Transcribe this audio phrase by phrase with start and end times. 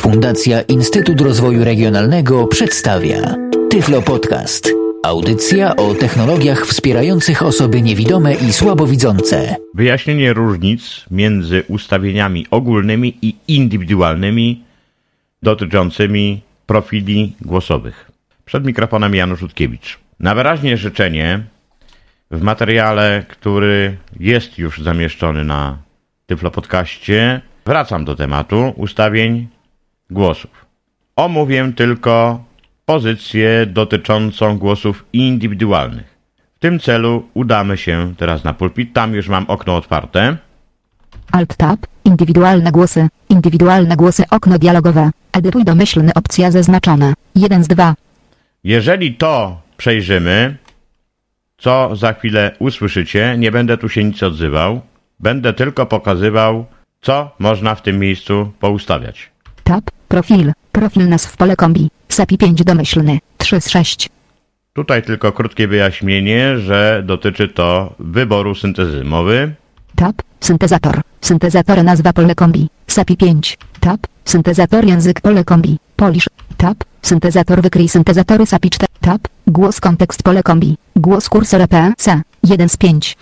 [0.00, 3.36] Fundacja Instytut Rozwoju Regionalnego przedstawia
[3.70, 4.72] Tyflo Podcast.
[5.04, 9.56] Audycja o technologiach wspierających osoby niewidome i słabowidzące.
[9.74, 14.64] Wyjaśnienie różnic między ustawieniami ogólnymi i indywidualnymi
[15.42, 18.10] dotyczącymi profili głosowych.
[18.44, 19.98] Przed mikrofonem Janusz Rutkiewicz.
[20.20, 21.42] Na wyraźnie życzenie
[22.30, 25.78] w materiale, który jest już zamieszczony na
[26.26, 29.48] Tyflo Podcaście, wracam do tematu ustawień
[30.10, 30.66] głosów.
[31.16, 32.44] Omówię tylko
[32.86, 36.18] pozycję dotyczącą głosów indywidualnych.
[36.56, 38.92] W tym celu udamy się teraz na pulpit.
[38.92, 40.36] Tam już mam okno otwarte.
[41.32, 47.94] Alt Tab, indywidualne głosy, indywidualne głosy okno dialogowe, edytuj domyślny opcja zaznaczona, 1 z 2.
[48.64, 50.56] Jeżeli to przejrzymy,
[51.58, 54.80] co za chwilę usłyszycie, nie będę tu się nic odzywał.
[55.20, 56.66] Będę tylko pokazywał,
[57.00, 59.30] co można w tym miejscu poustawiać.
[59.70, 64.08] Tab, profil, profil nazw pole kombi, SAPI 5 domyślny, 3 z 6.
[64.72, 69.54] Tutaj tylko krótkie wyjaśnienie, że dotyczy to wyboru syntezy mowy.
[69.96, 73.58] Tab, syntezator, syntezator nazwa pole kombi, SAPI 5.
[73.80, 76.28] Tab, syntezator język pole kombi, Polish.
[76.56, 78.92] Tab, syntezator wykryj syntezatory SAPI 4.
[79.00, 83.16] Tab, głos kontekst pole kombi, głos kursor PC, 1 z 5.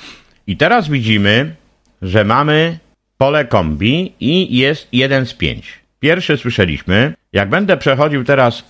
[0.47, 1.57] I teraz widzimy,
[2.03, 2.79] że mamy
[3.19, 5.88] pole kombi i jest 1 z 5.
[6.01, 7.15] Pierwszy słyszeliśmy.
[7.33, 8.65] Jak będę przechodził teraz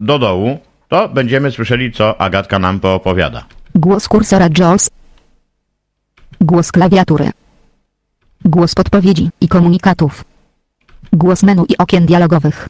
[0.00, 3.44] do dołu, to będziemy słyszeli, co Agatka nam poopowiada.
[3.74, 4.90] Głos kursora JAWS.
[6.40, 7.30] Głos klawiatury.
[8.44, 10.24] Głos podpowiedzi i komunikatów.
[11.12, 12.68] Głos menu i okien dialogowych.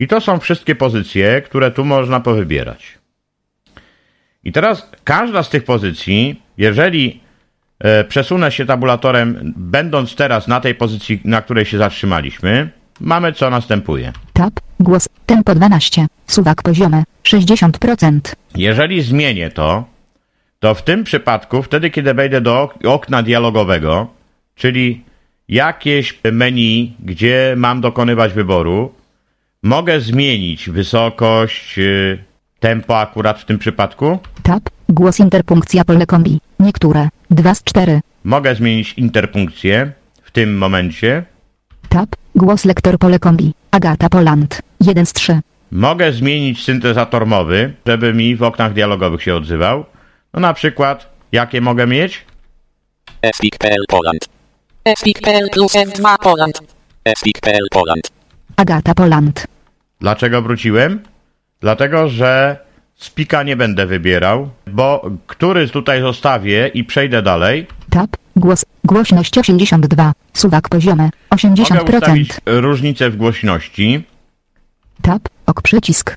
[0.00, 2.98] I to są wszystkie pozycje, które tu można powybierać.
[4.44, 7.20] I teraz każda z tych pozycji, jeżeli
[8.08, 14.12] przesunę się tabulatorem, będąc teraz na tej pozycji, na której się zatrzymaliśmy, mamy co następuje.
[14.32, 18.20] Tab, głos, tempo 12, suwak poziome, 60%.
[18.56, 19.84] Jeżeli zmienię to,
[20.60, 24.06] to w tym przypadku, wtedy kiedy wejdę do ok- okna dialogowego,
[24.54, 25.04] czyli
[25.48, 28.92] jakieś menu, gdzie mam dokonywać wyboru,
[29.62, 32.18] mogę zmienić wysokość, y,
[32.60, 34.18] tempo akurat w tym przypadku.
[34.42, 38.00] Tab, głos interpunkcja pole kombi, niektóre, 2 z 4.
[38.24, 41.24] Mogę zmienić interpunkcję w tym momencie.
[41.88, 45.40] Tab, głos lektor pole kombi, Agata Poland, 1 z 3.
[45.70, 49.84] Mogę zmienić syntezator mowy, żeby mi w oknach dialogowych się odzywał.
[50.34, 52.24] No na przykład, jakie mogę mieć?
[53.34, 54.28] Speak.pl Poland.
[54.96, 56.60] Speak.pl plus F2 Poland.
[57.16, 58.10] Speak.pl Poland.
[58.56, 59.46] Agata Poland.
[60.00, 61.02] Dlaczego wróciłem?
[61.60, 62.56] Dlatego, że
[62.98, 70.12] spika nie będę wybierał, bo który tutaj zostawię i przejdę dalej, Tab, głos, głośność 82,
[70.34, 71.94] suwak poziome, mogę 80%.
[71.94, 74.02] ustawić różnicę w głośności
[75.02, 76.16] Tab, ok przycisk.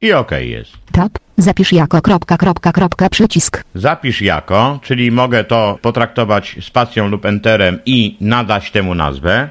[0.00, 0.72] i OK jest.
[0.92, 3.64] Tab, zapisz jako kropka kropka kropka przycisk.
[3.74, 9.50] Zapisz jako, czyli mogę to potraktować spacją lub enterem i nadać temu nazwę.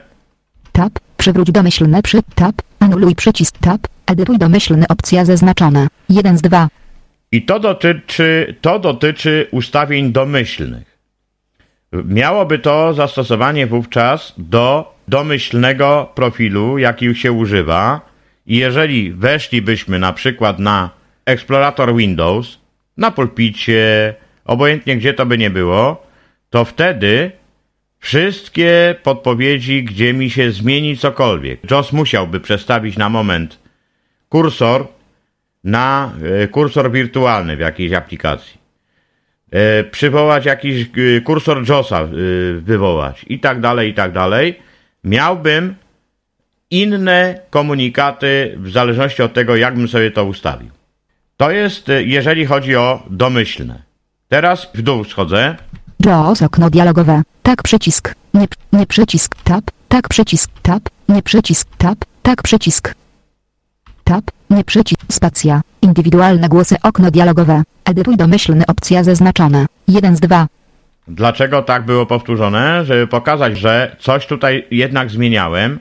[0.71, 6.67] Tab, przywróć domyślne przy tab, anuluj przycisk tab, edytuj domyślny opcja zaznaczona, 1 z 2.
[7.31, 10.97] I to dotyczy, to dotyczy ustawień domyślnych.
[11.93, 18.01] Miałoby to zastosowanie wówczas do domyślnego profilu, jaki się używa.
[18.47, 20.89] I jeżeli weszlibyśmy na przykład na
[21.25, 22.59] eksplorator Windows,
[22.97, 24.13] na pulpicie,
[24.45, 26.07] obojętnie gdzie to by nie było,
[26.49, 27.31] to wtedy
[27.99, 33.64] wszystkie podpowiedzi, gdzie mi się zmieni cokolwiek, JOS musiałby przestawić na moment
[34.35, 34.87] kursor
[35.63, 36.11] na
[36.43, 38.57] e, kursor wirtualny w jakiejś aplikacji.
[39.51, 42.07] E, przywołać jakiś e, kursor JOSa
[42.59, 44.59] wywołać i tak dalej, i tak dalej.
[45.03, 45.75] Miałbym
[46.71, 50.69] inne komunikaty w zależności od tego, jak bym sobie to ustawił.
[51.37, 53.83] To jest, jeżeli chodzi o domyślne.
[54.27, 55.55] Teraz w dół schodzę.
[55.99, 61.97] JAWS okno dialogowe, tak przycisk, nie, nie przycisk, tab, tak przycisk, tab, nie przycisk, tab,
[62.23, 63.04] tak przycisk.
[64.05, 70.47] Tab, nie przycisk, spacja, indywidualne głosy okno dialogowe, edytuj domyślny opcja zaznaczona, 1 z 2.
[71.07, 72.85] Dlaczego tak było powtórzone?
[72.85, 75.79] Żeby pokazać, że coś tutaj jednak zmieniałem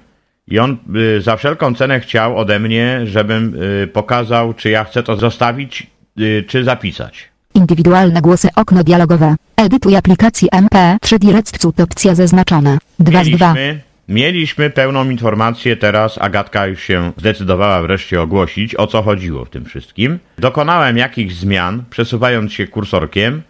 [0.48, 5.02] i on y, za wszelką cenę chciał ode mnie, żebym y, pokazał, czy ja chcę
[5.02, 5.86] to zostawić,
[6.20, 7.28] y, czy zapisać.
[7.54, 13.54] Indywidualne głosy okno dialogowe, edytuj aplikacji MP3 Direct opcja zaznaczona, 2 z 2.
[13.54, 19.50] Mieliśmy, mieliśmy pełną informację, teraz Agatka już się zdecydowała wreszcie ogłosić, o co chodziło w
[19.50, 20.18] tym wszystkim.
[20.38, 23.42] Dokonałem jakichś zmian, przesuwając się kursorkiem,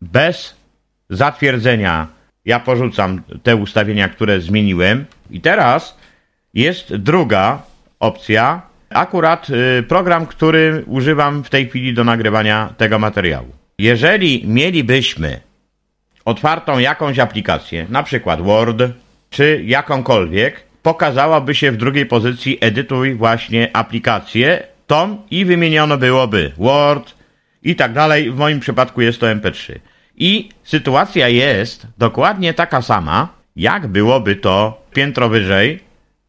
[0.00, 0.56] bez
[1.10, 2.06] zatwierdzenia
[2.44, 5.98] ja porzucam te ustawienia, które zmieniłem i teraz
[6.54, 7.62] jest druga
[8.00, 13.48] opcja, akurat y, program, który używam w tej chwili do nagrywania tego materiału.
[13.78, 15.40] Jeżeli mielibyśmy
[16.24, 18.82] otwartą jakąś aplikację, na przykład Word,
[19.38, 27.14] czy jakąkolwiek, pokazałaby się w drugiej pozycji edytuj właśnie aplikację, tą i wymieniono byłoby Word
[27.62, 28.30] i tak dalej.
[28.30, 29.78] W moim przypadku jest to MP3.
[30.16, 35.80] I sytuacja jest dokładnie taka sama, jak byłoby to piętro wyżej,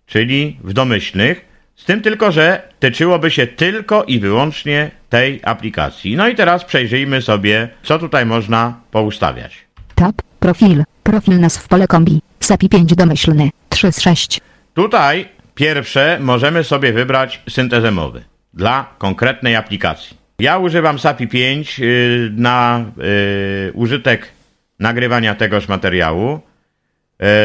[0.05, 1.45] czyli w domyślnych,
[1.75, 6.15] z tym tylko, że tyczyłoby się tylko i wyłącznie tej aplikacji.
[6.15, 9.57] No i teraz przejrzyjmy sobie, co tutaj można poustawiać.
[9.95, 10.21] Tab.
[10.39, 10.83] Profil.
[11.03, 12.21] Profil nazw pole kombi.
[12.49, 13.49] SAPI 5 domyślny.
[13.69, 14.41] 3 z 6.
[14.73, 18.23] Tutaj pierwsze możemy sobie wybrać syntezę mowy
[18.53, 20.17] dla konkretnej aplikacji.
[20.39, 22.85] Ja używam SAPI 5 y, na
[23.67, 24.31] y, użytek
[24.79, 26.39] nagrywania tegoż materiału.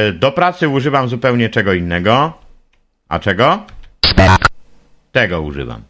[0.09, 2.33] Y, do pracy używam zupełnie czego innego.
[3.09, 3.67] A czego?
[5.13, 5.83] Tego używam.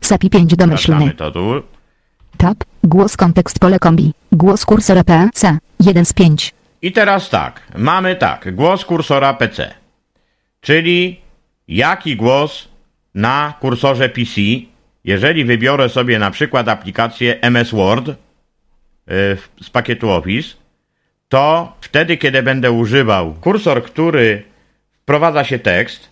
[0.00, 0.96] SAPI 5 domyślny.
[0.96, 1.62] Sprawdzamy to tu.
[2.36, 2.64] Tab.
[2.84, 4.12] Głos kontekst pole kombi.
[4.32, 5.58] Głos kursora PC.
[5.80, 6.55] 1 z 5.
[6.82, 9.74] I teraz tak, mamy tak, głos kursora PC,
[10.60, 11.20] czyli
[11.68, 12.68] jaki głos
[13.14, 14.40] na kursorze PC,
[15.04, 18.14] jeżeli wybiorę sobie na przykład aplikację MS Word y,
[19.62, 20.56] z pakietu Office,
[21.28, 24.42] to wtedy, kiedy będę używał kursor, który
[25.02, 26.08] wprowadza się tekst,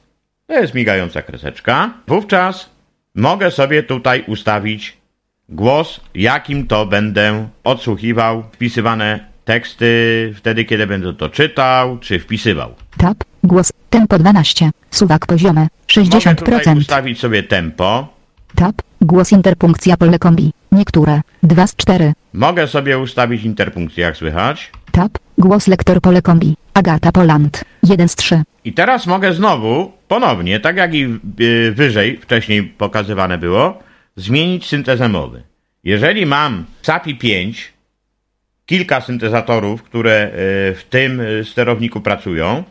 [0.47, 2.71] to jest migająca kreseczka, wówczas
[3.15, 4.97] mogę sobie tutaj ustawić
[5.49, 12.75] głos, jakim to będę odsłuchiwał wpisywane teksty wtedy, kiedy będę to czytał czy wpisywał.
[12.97, 13.25] Tab.
[13.45, 13.73] Głos.
[13.91, 14.71] Tempo 12.
[14.91, 15.69] Suwak poziome.
[15.97, 16.79] Mogę tutaj 60%.
[16.79, 18.15] ustawić sobie tempo,
[18.55, 18.83] Tab.
[19.01, 20.53] Głos interpunkcja pole kombi.
[20.73, 21.21] Niektóre.
[21.43, 22.13] 2 z 4.
[22.33, 24.71] mogę sobie ustawić interpunkcję, jak słychać.
[24.93, 25.19] Tab.
[25.39, 26.57] Głos lektor pole kombi.
[26.75, 27.65] Agata Poland.
[27.83, 28.43] 1 z 3.
[28.65, 33.79] I teraz mogę znowu, ponownie, tak jak i y, wyżej, wcześniej pokazywane było,
[34.17, 35.43] zmienić syntezę mowy.
[35.85, 37.73] Jeżeli mam SAPI 5,
[38.67, 40.31] kilka syntezatorów, które y,
[40.75, 42.65] w tym y, sterowniku pracują,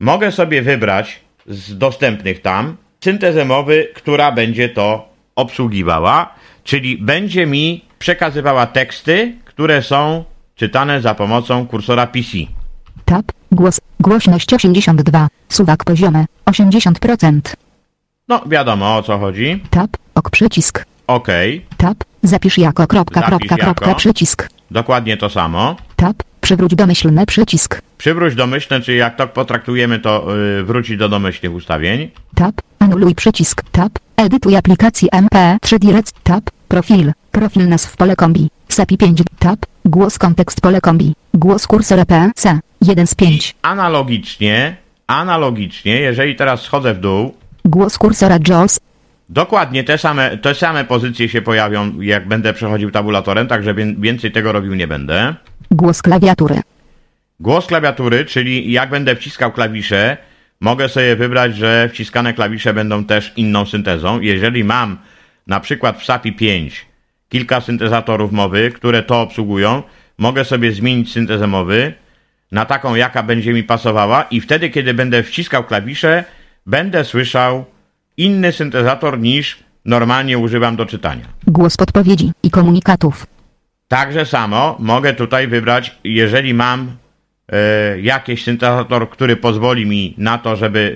[0.00, 6.34] mogę sobie wybrać z dostępnych tam syntezę mowy, która będzie to obsługiwała,
[6.64, 10.24] czyli będzie mi przekazywała teksty, które są
[10.54, 12.30] czytane za pomocą kursora PC.
[13.04, 13.24] Tab.
[13.52, 13.80] Głos.
[14.00, 15.28] Głośność 82.
[15.48, 16.24] Suwak poziome.
[16.46, 17.40] 80%.
[18.28, 19.62] No, wiadomo o co chodzi.
[19.70, 19.90] Tab.
[20.14, 20.84] Ok przycisk.
[21.06, 21.28] OK,
[21.76, 22.04] Tab.
[22.24, 23.74] Zapisz jako kropka Zapisz kropka jako.
[23.74, 24.48] kropka przycisk.
[24.70, 25.76] dokładnie to samo.
[25.96, 26.16] Tab.
[26.40, 27.80] Przywróć domyślny przycisk.
[27.98, 30.26] Przywróć domyślne, czyli jak to potraktujemy, to
[30.56, 32.10] yy, wróci do domyślnych ustawień.
[32.34, 32.54] Tab.
[32.78, 33.62] Anuluj przycisk.
[33.72, 33.92] Tab.
[34.16, 36.14] Edytuj aplikację MP3 Direct.
[36.22, 36.50] Tab.
[36.68, 37.12] Profil.
[37.32, 38.50] Profil nazw pole kombi.
[38.68, 39.22] SAPI 5.
[39.38, 39.58] Tab.
[39.84, 41.14] Głos kontekst pole kombi.
[41.34, 42.60] Głos kursor PC.
[42.82, 43.54] 1 z 5.
[43.62, 47.34] Analogicznie, analogicznie, jeżeli teraz schodzę w dół,
[47.64, 48.80] Głos kursora JAWS.
[49.28, 54.32] Dokładnie te same, te same pozycje się pojawią, jak będę przechodził tabulatorem, także wię- więcej
[54.32, 55.34] tego robił nie będę.
[55.70, 56.60] Głos klawiatury.
[57.40, 60.16] Głos klawiatury, czyli jak będę wciskał klawisze,
[60.60, 64.20] mogę sobie wybrać, że wciskane klawisze będą też inną syntezą.
[64.20, 64.98] Jeżeli mam
[65.46, 66.86] na przykład w SAPI 5
[67.28, 69.82] kilka syntezatorów mowy, które to obsługują,
[70.18, 71.92] mogę sobie zmienić syntezę mowy
[72.52, 76.24] na taką, jaka będzie mi pasowała i wtedy, kiedy będę wciskał klawisze,
[76.66, 77.64] będę słyszał
[78.16, 81.24] inny syntezator niż normalnie używam do czytania.
[81.46, 83.26] Głos podpowiedzi i komunikatów.
[83.88, 86.96] Także samo mogę tutaj wybrać, jeżeli mam
[87.52, 90.94] e, jakiś syntezator, który pozwoli mi na to, żeby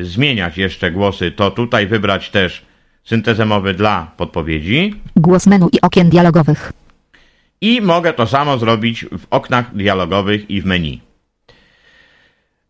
[0.00, 2.66] e, zmieniać jeszcze głosy, to tutaj wybrać też
[3.04, 4.94] syntezę mowy dla podpowiedzi.
[5.16, 6.72] Głos menu i okien dialogowych.
[7.60, 11.00] I mogę to samo zrobić w oknach dialogowych i w menu.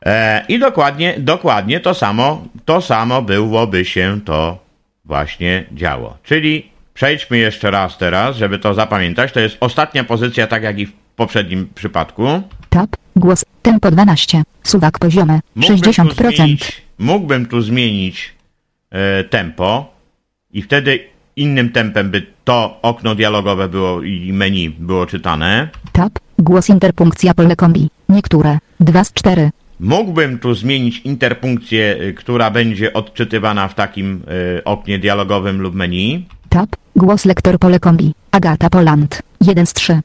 [0.04, 4.58] E, I dokładnie, dokładnie to samo, to samo byłoby się to
[5.04, 6.16] właśnie działo.
[6.22, 9.32] Czyli przejdźmy jeszcze raz teraz, żeby to zapamiętać.
[9.32, 12.42] To jest ostatnia pozycja, tak jak i w poprzednim przypadku.
[12.68, 12.96] Tab.
[13.16, 13.44] Głos.
[13.62, 14.42] Tempo 12.
[14.62, 15.40] Suwak poziome.
[15.54, 16.36] Mógłbym tu 60%.
[16.36, 18.34] zmienić, mógłbym tu zmienić
[18.90, 19.94] e, tempo
[20.52, 21.00] i wtedy
[21.36, 25.68] innym tempem by to okno dialogowe było i menu było czytane.
[25.92, 26.12] Tab.
[26.38, 27.88] Głos interpunkcja pole kombi.
[28.08, 28.58] Niektóre.
[28.80, 29.50] 2 z 4.
[29.80, 34.22] Mógłbym tu zmienić interpunkcję, y, która będzie odczytywana w takim
[34.58, 36.26] y, oknie dialogowym lub menu.
[36.48, 36.76] Tab.
[36.96, 38.14] Głos lektor pole kombi.
[38.30, 39.22] Agata Poland.
[39.40, 40.00] 1 z 3.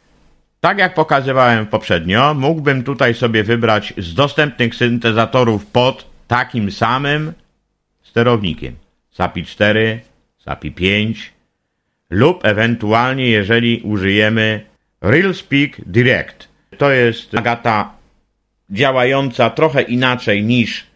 [0.60, 7.34] Tak jak pokazywałem poprzednio, mógłbym tutaj sobie wybrać z dostępnych syntezatorów pod takim samym
[8.04, 8.75] sterownikiem.
[9.12, 10.00] SAPI 4,
[10.40, 11.34] SAPI 5
[12.10, 14.66] lub ewentualnie jeżeli użyjemy
[15.01, 16.48] RealSpeak Direct.
[16.78, 18.00] To jest agata
[18.72, 20.88] działająca trochę inaczej niż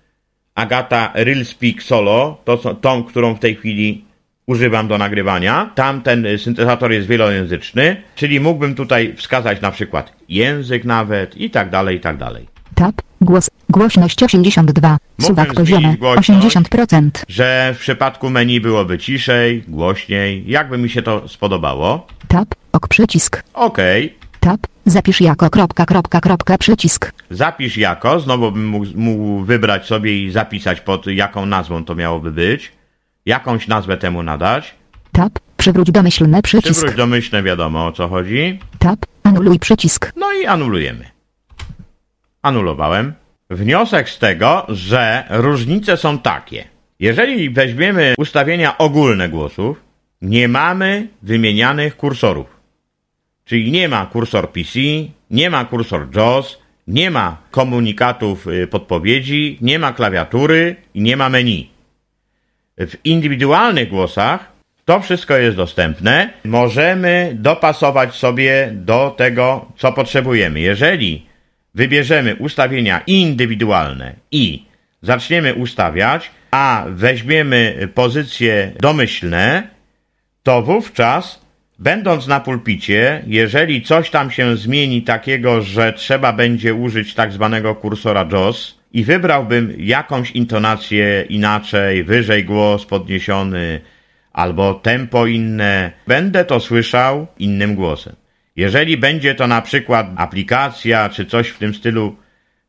[0.56, 4.06] Agata Realspeak Solo, to tą, którą w tej chwili
[4.46, 5.72] używam do nagrywania.
[5.76, 11.70] Tam ten syntezator jest wielojęzyczny, czyli mógłbym tutaj wskazać na przykład język nawet i tak
[11.70, 12.48] dalej, i tak dalej.
[12.76, 13.02] Tab.
[13.22, 13.50] Głos.
[13.70, 14.98] Głośność 82.
[15.22, 15.98] Suwak zmienić poziome.
[15.98, 16.42] głośność.
[16.42, 17.10] 80%.
[17.28, 22.08] Że w przypadku menu byłoby ciszej, głośniej, jakby mi się to spodobało.
[22.28, 22.56] Tab.
[22.72, 23.44] Ok przycisk.
[23.54, 24.68] Okej, Tab.
[24.86, 27.12] Zapisz jako kropka kropka kropka przycisk.
[27.30, 32.32] zapisz jako, znowu bym mógł, mógł wybrać sobie i zapisać pod jaką nazwą to miałoby
[32.32, 32.72] być.
[33.26, 34.76] Jakąś nazwę temu nadać.
[35.12, 35.40] Tab.
[35.58, 36.74] Przywróć domyślny przycisk.
[36.74, 38.60] Przywróć domyślne wiadomo o co chodzi.
[38.80, 39.00] Tab.
[39.24, 40.14] Anuluj przycisk.
[40.16, 41.06] No i anulujemy.
[42.42, 43.14] Anulowałem.
[43.50, 46.64] Wniosek z tego, że różnice są takie.
[47.00, 49.82] Jeżeli weźmiemy ustawienia ogólne głosów,
[50.22, 52.55] nie mamy wymienianych kursorów.
[53.46, 54.80] Czyli nie ma kursor PC,
[55.32, 61.30] nie ma kursor JAWS, nie ma komunikatów y, podpowiedzi, nie ma klawiatury i nie ma
[61.30, 61.70] menu.
[62.78, 64.52] W indywidualnych głosach
[64.86, 66.34] to wszystko jest dostępne.
[66.44, 70.60] Możemy dopasować sobie do tego, co potrzebujemy.
[70.60, 71.26] Jeżeli
[71.76, 74.66] wybierzemy ustawienia indywidualne i
[75.02, 79.70] zaczniemy ustawiać, a weźmiemy pozycje domyślne,
[80.44, 81.45] to wówczas,
[81.80, 87.76] będąc na pulpicie, jeżeli coś tam się zmieni takiego, że trzeba będzie użyć tak zwanego
[87.76, 93.82] kursora JAWS i wybrałbym jakąś intonację inaczej, wyżej głos podniesiony,
[94.34, 98.16] albo tempo inne, będę to słyszał innym głosem.
[98.56, 102.16] Jeżeli będzie to na przykład aplikacja, czy coś w tym stylu,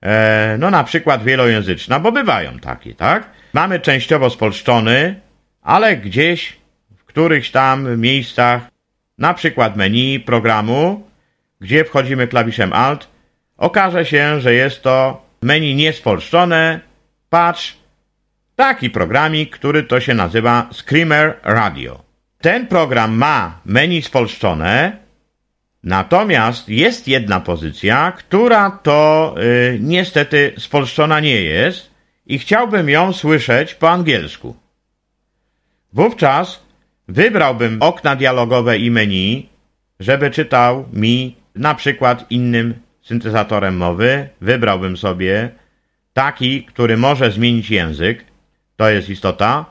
[0.03, 3.31] e, no na przykład wielojęzyczna, bo bywają takie, tak?
[3.53, 5.21] Mamy częściowo spolszczony,
[5.63, 6.57] ale gdzieś
[6.97, 8.75] w którychś tam miejscach,
[9.18, 11.08] na przykład menu programu,
[11.61, 13.08] gdzie wchodzimy klawiszem Alt,
[13.56, 16.80] okaże się, że jest to menu niespolszczone,
[17.30, 17.76] patrz,
[18.56, 22.02] taki programik, który to się nazywa Screamer Radio.
[22.40, 24.96] Ten program ma menu spolszczone,
[25.82, 31.90] natomiast jest jedna pozycja, która to y, niestety spolszczona nie jest
[32.26, 34.56] i chciałbym ją słyszeć po angielsku.
[35.92, 36.65] Wówczas
[37.09, 39.49] wybrałbym okna dialogowe i menu,
[40.01, 44.29] żeby czytał mi na przykład innym syntezatorem mowy.
[44.41, 45.51] Wybrałbym sobie
[46.13, 48.25] taki, który może zmienić język,
[48.77, 49.67] to jest istota.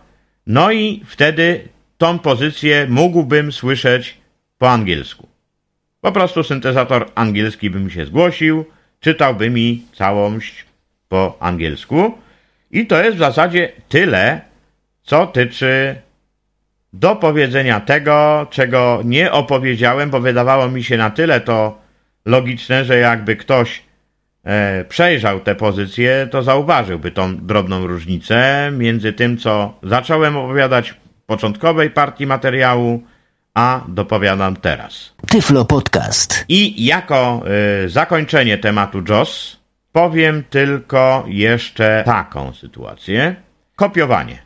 [0.47, 4.17] No i wtedy tą pozycję mógłbym słyszeć
[4.57, 5.27] po angielsku.
[6.01, 8.65] Po prostu syntezator angielski by mi się zgłosił,
[8.99, 10.65] czytałby mi całość
[11.09, 12.17] po angielsku.
[12.71, 14.41] I to jest w zasadzie tyle,
[15.03, 15.95] co tyczy
[16.99, 21.77] dopowiedzenia tego, czego nie opowiedziałem, bo wydawało mi się na tyle to
[22.25, 23.83] logiczne, że jakby ktoś
[24.43, 30.95] e, przejrzał te pozycje, to zauważyłby tą drobną różnicę między tym, co zacząłem opowiadać w
[31.25, 33.03] początkowej partii materiału,
[33.53, 35.13] a dopowiadam teraz.
[35.27, 36.45] Tyflo Podcast.
[36.49, 37.43] I jako
[37.85, 39.59] y, zakończenie tematu JOS
[39.91, 43.35] powiem tylko jeszcze taką sytuację.
[43.75, 44.37] Kopiowanie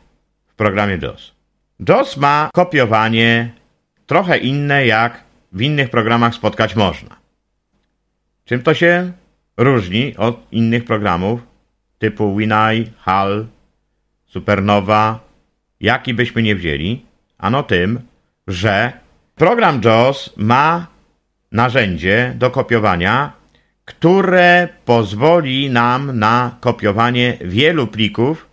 [0.46, 1.39] w programie JOS.
[1.88, 3.52] JOS ma kopiowanie
[4.06, 7.16] trochę inne jak w innych programach spotkać można.
[8.44, 9.12] Czym to się
[9.56, 11.40] różni od innych programów
[11.98, 13.46] typu WinEye, HAL,
[14.26, 15.20] Supernova,
[15.80, 17.04] jaki byśmy nie wzięli?
[17.38, 18.00] Ano tym,
[18.46, 18.92] że
[19.34, 20.86] program JAWS ma
[21.52, 23.32] narzędzie do kopiowania,
[23.84, 28.46] które pozwoli nam na kopiowanie wielu plików,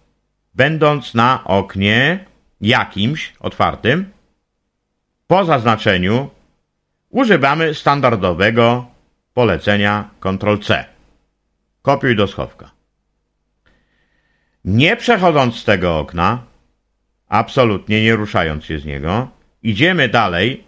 [0.54, 2.27] będąc na oknie
[2.62, 4.12] jakimś otwartym.
[5.28, 6.30] Po zaznaczeniu
[7.10, 8.86] używamy standardowego
[9.34, 10.86] polecenia Ctrl-C.
[11.82, 12.72] Kopiuj do schowka.
[14.66, 16.44] Nie przechodząc z tego okna,
[17.28, 19.28] absolutnie nie ruszając się z niego,
[19.64, 20.64] idziemy dalej.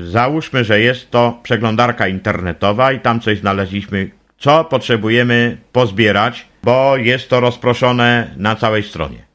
[0.00, 7.30] Załóżmy, że jest to przeglądarka internetowa i tam coś znaleźliśmy, co potrzebujemy pozbierać, bo jest
[7.30, 9.25] to rozproszone na całej stronie.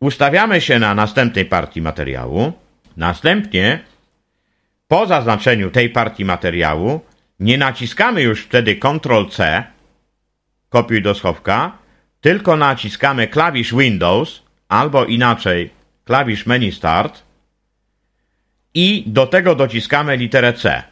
[0.00, 2.52] Ustawiamy się na następnej partii materiału.
[2.96, 3.80] Następnie,
[4.88, 7.00] po zaznaczeniu tej partii materiału,
[7.40, 9.64] nie naciskamy już wtedy Ctrl-C,
[10.68, 11.78] kopiuj do schowka,
[12.20, 15.70] tylko naciskamy klawisz Windows, albo inaczej
[16.04, 17.22] klawisz menu Start
[18.74, 20.82] i do tego dociskamy literę C.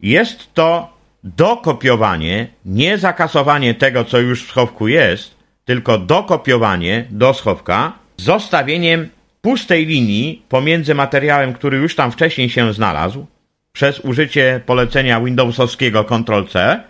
[0.00, 7.92] Jest to dokopiowanie, nie zakasowanie tego, co już w schowku jest, tylko dokopiowanie do schowka
[8.18, 9.08] zostawieniem
[9.40, 13.26] pustej linii pomiędzy materiałem, który już tam wcześniej się znalazł,
[13.72, 16.82] przez użycie polecenia Windowsowskiego Ctrl-C,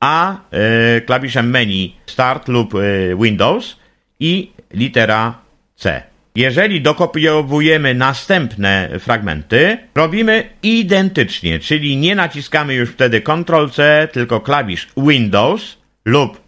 [0.00, 2.78] a e, klawiszem menu Start lub e,
[3.22, 3.76] Windows
[4.20, 5.38] i litera
[5.76, 6.02] C.
[6.34, 14.88] Jeżeli dokopiowujemy następne fragmenty, robimy identycznie, czyli nie naciskamy już wtedy Ctrl C, tylko klawisz
[14.96, 16.40] Windows lub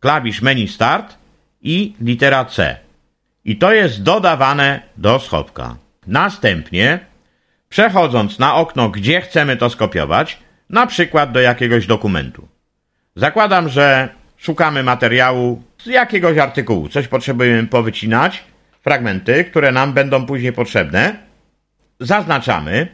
[0.00, 1.18] klawisz menu Start
[1.62, 2.89] i litera C.
[3.44, 5.76] I to jest dodawane do schowka.
[6.06, 6.98] Następnie,
[7.68, 10.38] przechodząc na okno, gdzie chcemy to skopiować,
[10.70, 12.48] na przykład do jakiegoś dokumentu.
[13.16, 16.88] Zakładam, że szukamy materiału z jakiegoś artykułu.
[16.88, 18.44] Coś potrzebujemy powycinać,
[18.82, 21.16] fragmenty, które nam będą później potrzebne.
[22.00, 22.88] Zaznaczamy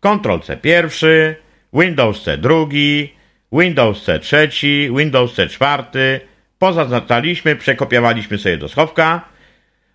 [0.00, 1.36] Ctrl C pierwszy,
[1.72, 3.14] Windows C drugi,
[3.52, 6.20] Windows C trzeci, Windows C czwarty.
[6.58, 9.24] Pozaznaczaliśmy, przekopiowaliśmy sobie do schowka.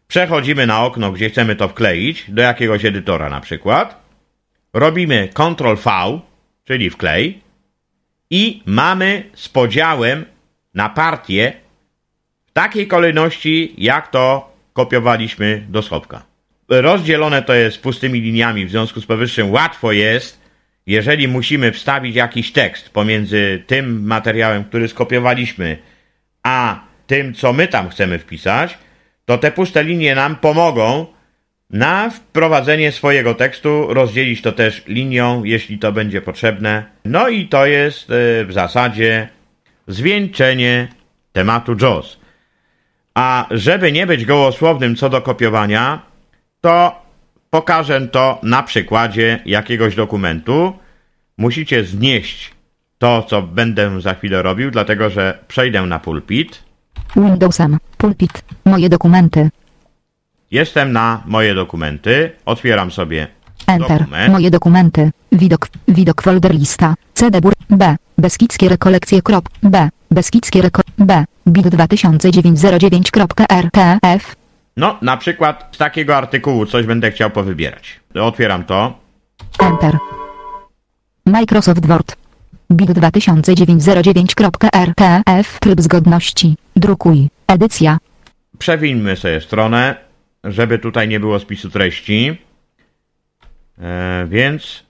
[0.08, 4.06] Przechodzimy na okno, gdzie chcemy to wkleić, do jakiegoś edytora na przykład.
[4.74, 6.20] Robimy Ctrl V,
[6.64, 7.42] czyli wklej.
[8.30, 10.26] I mamy z podziałem
[10.74, 11.54] na partię
[12.46, 16.26] w takiej kolejności, jak to kopiowaliśmy do schowka.
[16.70, 20.42] Rozdzielone to jest pustymi liniami, w związku z powyższym łatwo jest,
[20.88, 25.78] jeżeli musimy wstawić jakiś tekst pomiędzy tym materiałem, który skopiowaliśmy,
[26.44, 28.78] a tym, co my tam chcemy wpisać,
[29.26, 31.06] to te puste linie nam pomogą
[31.70, 36.86] na wprowadzenie swojego tekstu, rozdzielić to też linią, jeśli to będzie potrzebne.
[37.06, 39.30] No i to jest e, w zasadzie
[39.88, 40.88] zwieńczenie
[41.34, 42.20] tematu JAWS.
[43.14, 46.02] A żeby nie być gołosłownym co do kopiowania,
[46.62, 47.02] to
[47.50, 50.74] pokażę to na przykładzie jakiegoś dokumentu.
[51.38, 52.52] Musicie znieść
[52.98, 56.64] to, co będę za chwilę robił, dlatego że przejdę na pulpit.
[57.16, 57.78] Windowsem.
[58.06, 58.44] Pulpit.
[58.66, 59.50] Moje dokumenty.
[60.52, 62.32] Jestem na moje dokumenty.
[62.46, 63.28] Otwieram sobie
[63.68, 64.00] Enter.
[64.00, 64.32] dokument.
[64.34, 65.12] Moje dokumenty.
[65.32, 65.68] Widok.
[65.88, 66.94] Widok folder lista.
[67.14, 67.54] CD bur.
[67.70, 67.96] B.
[68.18, 69.22] Beskidzkie rekolekcje.
[69.22, 69.50] Krop.
[69.64, 69.90] B.
[70.12, 70.82] Beskidzkie reko.
[70.98, 71.26] B.
[71.48, 74.36] Bit 2009.09.rtf.
[74.78, 78.00] No, na przykład z takiego artykułu coś będę chciał powybierać.
[78.22, 78.94] Otwieram to.
[79.60, 79.98] Enter.
[81.26, 82.16] Microsoft Word.
[82.72, 85.60] Bit 2009.09.rtf.
[85.60, 86.56] Tryb zgodności.
[86.76, 87.30] Drukuj.
[87.48, 87.98] Edycja.
[88.60, 89.96] Przewinmy sobie stronę,
[90.44, 92.38] żeby tutaj nie było spisu treści.
[93.82, 94.84] E, więc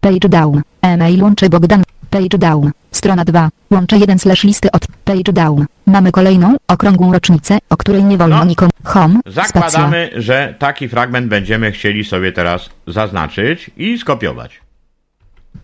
[0.00, 0.62] Page down.
[0.82, 1.82] E-mail łączy Bogdan.
[2.10, 2.70] Page down.
[2.90, 3.48] Strona 2.
[3.70, 4.86] Łącze 1 slash listy od.
[5.04, 5.66] Page down.
[5.86, 8.44] Mamy kolejną, okrągłą rocznicę, o której nie wolno No.
[8.44, 8.70] nikomu.
[8.84, 9.20] Home.
[9.30, 9.42] Spacja.
[9.46, 14.60] zakładamy, że taki fragment będziemy chcieli sobie teraz zaznaczyć i skopiować.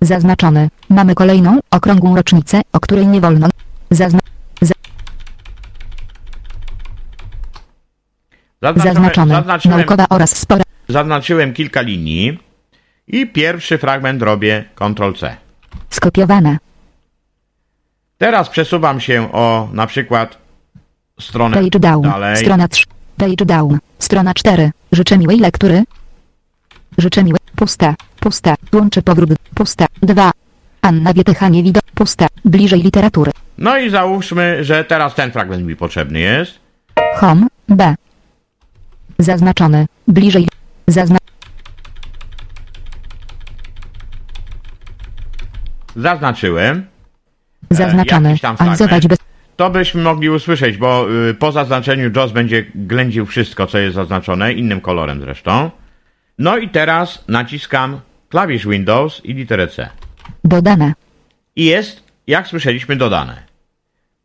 [0.01, 0.69] Zaznaczony.
[0.89, 3.49] Mamy kolejną, okrągłą rocznicę, o której nie wolno.
[3.91, 4.19] Zazna
[8.62, 9.35] za Zaznaczymy, zaznaczony.
[9.35, 10.62] zaznaczyłem, Naukowa oraz spora.
[10.88, 12.38] zaznaczyłem kilka linii
[13.09, 15.37] i pierwszy fragment robię Ctrl-C.
[15.90, 16.59] Skopiowane.
[18.18, 20.38] Teraz przesuwam się o na przykład
[21.20, 22.03] stronę Page down.
[22.03, 22.37] dalej.
[22.37, 22.85] Strona 3.
[23.16, 23.79] Page down.
[23.98, 24.70] Strona 4.
[24.92, 25.83] Życzę miłej lektury.
[26.98, 27.40] Życzę miłej.
[27.57, 27.94] Pusta.
[28.20, 28.55] Pusta.
[28.72, 29.31] Łączy powrót.
[29.55, 29.87] Pusta.
[30.03, 30.31] 2.
[30.83, 31.83] Anna Wietycha nie widok.
[31.94, 32.27] Pusta.
[32.44, 33.33] Bliżej literatury.
[33.59, 36.59] No i załóżmy, że teraz ten fragment mi potrzebny jest.
[37.16, 37.46] Home.
[37.68, 37.94] B.
[39.18, 39.87] Zaznaczony.
[40.09, 40.48] Bliżej.
[40.87, 41.18] Zazna
[45.96, 46.87] Zaznaczyłem.
[48.25, 49.18] jakiś tam Analizować bez.
[49.57, 54.53] To byśmy mogli usłyszeć, bo y, po zaznaczeniu JAWS będzie ględził wszystko, co jest zaznaczone,
[54.53, 55.70] innym kolorem zresztą.
[56.38, 59.88] No i teraz naciskam klawisz Windows i literę C.
[60.44, 60.92] Dodane.
[61.57, 63.42] I jest, jak słyszeliśmy, dodane.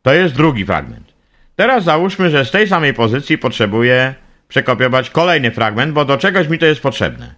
[0.02, 1.12] To jest drugi fragment.
[1.56, 4.14] Teraz załóżmy, że z tej samej pozycji potrzebuję
[4.48, 7.34] przekopiować kolejny fragment, bo do czegoś mi to jest potrzebne.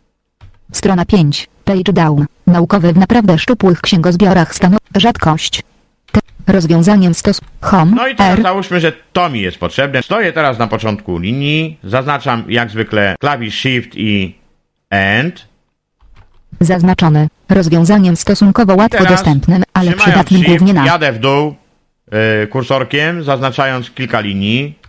[0.73, 1.49] Strona 5.
[1.65, 2.27] Page down.
[2.47, 4.77] Naukowy w naprawdę szczupłych księgozbiorach stanu.
[4.97, 5.63] Rzadkość.
[6.13, 6.21] Te.
[6.47, 7.41] Rozwiązaniem stos.
[7.61, 7.93] Home.
[7.97, 8.43] No i teraz R.
[8.43, 10.03] załóżmy, że to mi jest potrzebne.
[10.03, 14.35] Stoję teraz na początku linii, zaznaczam jak zwykle klawisz Shift i
[14.91, 15.49] End.
[16.61, 17.29] Zaznaczony.
[17.49, 20.87] Rozwiązaniem stosunkowo łatwo Teraz dostępnym, ale przydatnym shift, głównie na.
[20.87, 21.55] Jadę w dół
[22.45, 24.80] y, kursorkiem, zaznaczając kilka linii.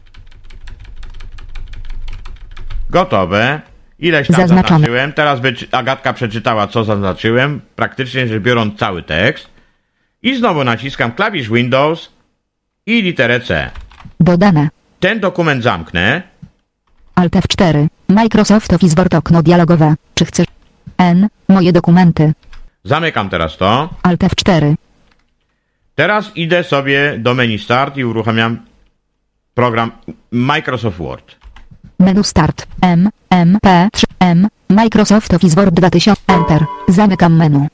[2.92, 3.62] Gotowe.
[4.00, 4.70] Ileś tam Zaznaczone.
[4.70, 5.14] zaznaczyłem.
[5.14, 5.40] Teraz
[5.72, 7.62] Agatka przeczytała, co zaznaczyłem.
[7.76, 9.48] Praktycznie rzecz biorąc cały tekst.
[10.24, 12.10] I znowu naciskam klawisz Windows
[12.86, 13.70] i literę C.
[14.20, 14.70] Dodane.
[15.00, 16.22] Ten dokument zamknę.
[17.16, 17.88] Alt F4.
[18.08, 19.96] Microsoft Office Word okno dialogowe.
[20.16, 20.48] Czy chcesz?
[20.98, 21.28] N.
[21.48, 22.34] Moje dokumenty.
[22.84, 23.90] Zamykam teraz to.
[24.04, 24.76] Alt F4.
[25.96, 28.58] Teraz idę sobie do menu Start i uruchamiam
[29.54, 29.92] program
[30.32, 31.41] Microsoft Word.
[32.02, 32.68] Menu Start.
[32.82, 33.10] M.
[33.30, 33.58] M.
[33.62, 33.90] P.
[33.94, 34.06] 3.
[34.20, 34.48] M.
[34.70, 36.22] Microsoft Office Word 2000.
[36.28, 36.66] Enter.
[36.88, 37.68] Zamykam menu.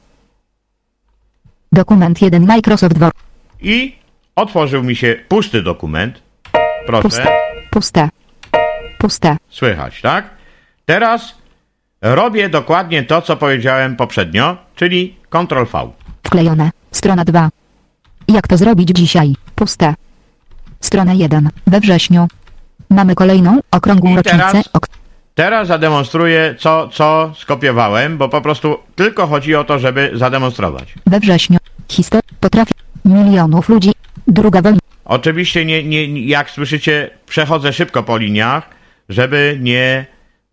[1.72, 3.16] Dokument 1 Microsoft Word.
[3.62, 3.96] I
[4.36, 6.22] otworzył mi się pusty dokument.
[6.86, 7.30] Proszę, Pusta.
[7.72, 8.10] Pusta.
[9.00, 9.38] Pusta.
[9.50, 10.30] słychać, tak?
[10.86, 11.36] Teraz
[12.02, 15.92] robię dokładnie to, co powiedziałem poprzednio, czyli Ctrl V.
[16.24, 16.70] Wklejone.
[16.92, 17.50] Strona 2.
[18.28, 19.34] Jak to zrobić dzisiaj?
[19.56, 19.96] Pusta.
[20.80, 21.50] Strona 1.
[21.68, 22.28] We wrześniu.
[22.90, 24.38] Mamy kolejną okrągłą I rocznicę.
[24.38, 24.86] teraz- Ok
[25.36, 30.94] Teraz zademonstruję, co, co skopiowałem, bo po prostu tylko chodzi o to, żeby zademonstrować.
[31.06, 31.58] we wrześniu.
[31.90, 32.74] Historia potrafi
[33.06, 33.92] milionów ludzi.
[34.28, 34.80] Druga wojna.
[35.06, 38.70] Oczywiście, nie, nie, jak słyszycie, przechodzę szybko po liniach,
[39.10, 40.06] żeby nie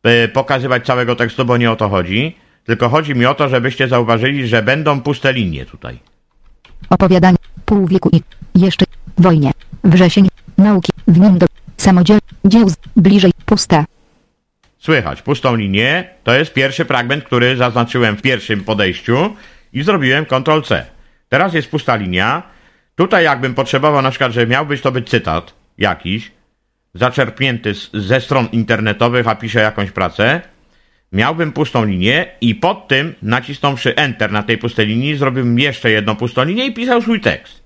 [0.02, 2.36] e, pokazywać całego tekstu, bo nie o to chodzi.
[2.64, 5.98] Tylko chodzi mi o to, żebyście zauważyli, że będą puste linie tutaj.
[6.90, 7.36] Opowiadanie.
[7.64, 8.20] Pół wieku i
[8.54, 8.84] jeszcze
[9.18, 9.50] wojnie.
[9.84, 10.28] Wrzesień.
[10.58, 10.92] Nauki.
[11.08, 12.18] W nim do samodziel.
[12.44, 13.32] Dzieł bliżej.
[13.44, 13.84] Pusta.
[14.78, 16.08] Słychać pustą linię.
[16.24, 19.36] To jest pierwszy fragment, który zaznaczyłem w pierwszym podejściu
[19.72, 20.86] i zrobiłem Ctrl-C.
[21.28, 22.42] Teraz jest pusta linia.
[22.94, 26.32] Tutaj jakbym potrzebował na przykład, że miał być to być cytat jakiś,
[26.94, 30.40] zaczerpnięty z, ze stron internetowych, a piszę jakąś pracę,
[31.12, 36.16] miałbym pustą linię i pod tym, nacisnąwszy Enter na tej pustej linii, zrobiłbym jeszcze jedną
[36.16, 37.63] pustą linię i pisał swój tekst.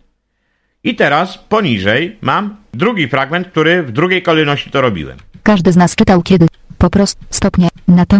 [0.88, 5.18] I teraz poniżej mam drugi fragment, który w drugiej kolejności to robiłem.
[5.42, 6.46] Każdy z nas czytał kiedy.
[6.78, 7.68] Po prostu stopnie.
[7.88, 8.18] Na to.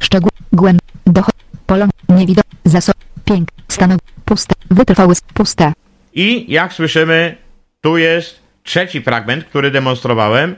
[0.00, 0.30] Szczegół.
[0.52, 0.80] Głęb.
[1.06, 1.34] Dochod.
[1.66, 1.90] Polon.
[2.08, 2.44] Niewidok.
[2.64, 2.94] Zasób.
[3.24, 3.48] Pięk.
[3.68, 3.98] Stanow.
[4.24, 4.54] Pusta.
[4.70, 5.14] Wytrwały.
[5.34, 5.72] Pusta.
[6.14, 7.36] I jak słyszymy,
[7.80, 10.56] tu jest trzeci fragment, który demonstrowałem,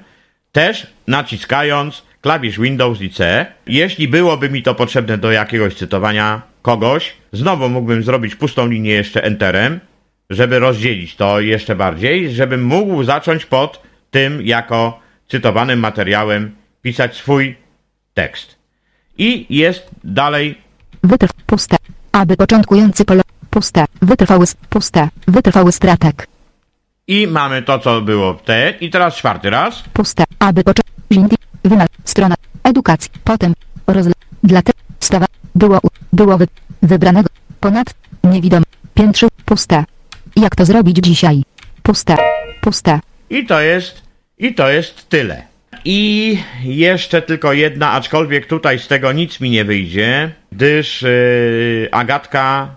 [0.53, 3.47] też naciskając klawisz Windows i C.
[3.67, 9.25] Jeśli byłoby mi to potrzebne do jakiegoś cytowania kogoś, znowu mógłbym zrobić pustą linię jeszcze
[9.25, 9.81] Enterem,
[10.31, 17.57] żeby rozdzielić to jeszcze bardziej, żebym mógł zacząć pod tym jako cytowanym materiałem pisać swój
[18.15, 18.59] tekst.
[19.19, 20.59] I jest dalej
[21.05, 21.33] Wytrw.
[21.47, 21.77] Pusta.
[22.13, 23.23] Aby początkujący polo.
[23.51, 23.85] Pusta.
[24.03, 24.47] Wytrwały.
[24.69, 25.09] Pusta.
[25.29, 26.27] Wytrwały stratek.
[27.07, 28.75] i mamy to, co było w te.
[28.81, 29.83] I teraz czwarty raz.
[29.93, 30.25] Pusta.
[30.39, 31.37] Aby początkujący.
[31.65, 31.87] Wymal.
[32.05, 32.35] Strona.
[32.65, 33.11] Edukacji.
[33.25, 33.55] Potem.
[33.87, 34.13] Rozle.
[34.43, 34.73] Dla te.
[35.01, 35.27] Stawa.
[35.55, 35.81] Było.
[36.13, 36.47] Było wy.
[36.83, 37.29] Wybranego.
[37.61, 37.95] Ponad.
[38.25, 38.63] Niewidom.
[38.95, 39.29] Piętrzy.
[39.45, 39.85] Pusta.
[40.37, 41.43] Jak to zrobić dzisiaj?
[41.83, 42.17] Pusta.
[42.61, 43.01] Pusta.
[43.31, 44.03] I to jest,
[44.39, 45.43] i to jest tyle.
[45.85, 52.75] I jeszcze tylko jedna, aczkolwiek tutaj z tego nic mi nie wyjdzie, gdyż yy, Agatka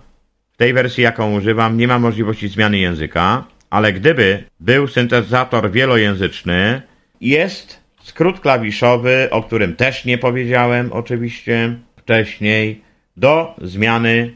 [0.54, 6.82] w tej wersji, jaką używam, nie ma możliwości zmiany języka, ale gdyby był syntezator wielojęzyczny,
[7.22, 12.82] jest skrót klawiszowy, o którym też nie powiedziałem oczywiście wcześniej,
[13.18, 14.34] do zmiany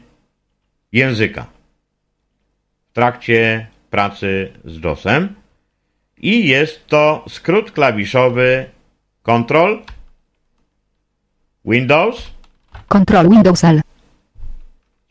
[0.92, 1.57] języka
[2.98, 5.34] trakcie pracy z JOSem.
[6.16, 8.66] I jest to skrót klawiszowy
[9.22, 9.76] Ctrl
[11.64, 12.30] Windows.
[12.88, 13.80] Control Windows L.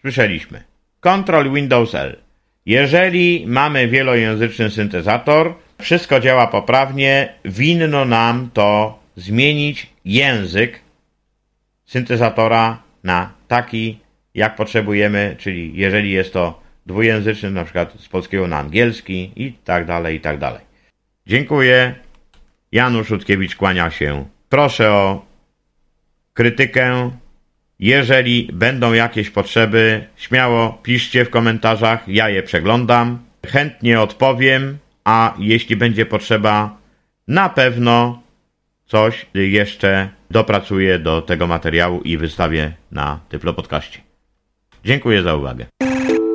[0.02, 0.64] Słyszeliśmy.
[1.00, 2.18] Ctrl Windows L.
[2.66, 10.80] Jeżeli mamy wielojęzyczny syntezator, wszystko działa poprawnie, winno nam to zmienić język
[11.86, 14.00] syntezatora na taki,
[14.34, 19.86] jak potrzebujemy, czyli jeżeli jest to dwujęzyczny, na przykład z polskiego na angielski i tak
[19.86, 20.62] dalej, i tak dalej.
[21.28, 21.96] Dziękuję.
[22.72, 24.26] Janusz Rutkiewicz kłania się.
[24.50, 25.26] Proszę o
[26.34, 27.12] krytykę.
[27.80, 33.20] Jeżeli będą jakieś potrzeby, śmiało piszcie w komentarzach, ja je przeglądam.
[33.48, 36.78] Chętnie odpowiem, a jeśli będzie potrzeba,
[37.28, 38.22] na pewno
[38.86, 43.56] coś jeszcze dopracuję do tego materiału i wystawię na Tyflo.
[44.86, 45.66] Dziękuję za uwagę.